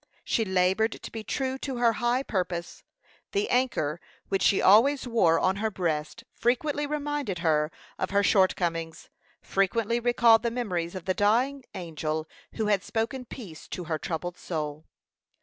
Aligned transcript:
She 0.23 0.43
labored 0.43 0.93
to 0.93 1.11
be 1.11 1.23
true 1.23 1.59
to 1.59 1.77
her 1.77 1.93
high 1.93 2.23
purpose. 2.23 2.83
The 3.33 3.47
anchor 3.51 4.01
which 4.29 4.41
she 4.41 4.59
always 4.59 5.07
wore 5.07 5.39
on 5.39 5.57
her 5.57 5.69
breast 5.69 6.23
frequently 6.33 6.87
reminded 6.87 7.37
her 7.45 7.71
of 7.99 8.09
her 8.09 8.23
short 8.23 8.55
comings 8.55 9.09
frequently 9.43 9.99
recalled 9.99 10.41
the 10.41 10.49
memories 10.49 10.95
of 10.95 11.05
the 11.05 11.13
dying 11.13 11.65
angel 11.75 12.27
who 12.53 12.65
had 12.65 12.83
spoken 12.83 13.25
peace 13.25 13.67
to 13.67 13.83
her 13.83 13.99
troubled 13.99 14.39
soul. 14.39 14.87